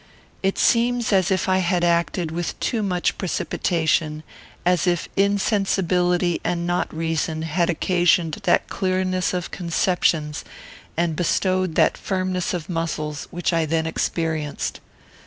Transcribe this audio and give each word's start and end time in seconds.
It 0.41 0.57
seems 0.57 1.13
as 1.13 1.29
if 1.29 1.47
I 1.47 1.59
acted 1.59 2.31
with 2.31 2.59
too 2.59 2.81
much 2.81 3.19
precipitation; 3.19 4.23
as 4.65 4.87
if 4.87 5.07
insensibility, 5.15 6.41
and 6.43 6.65
not 6.65 6.91
reason, 6.91 7.43
had 7.43 7.69
occasioned 7.69 8.39
that 8.41 8.67
clearness 8.67 9.31
of 9.31 9.51
conceptions, 9.51 10.43
and 10.97 11.15
bestowed 11.15 11.75
that 11.75 11.99
firmness 11.99 12.51
of 12.55 12.67
muscles, 12.67 13.27
which 13.29 13.53
I 13.53 13.67
then 13.67 13.85
experienced. 13.85 14.79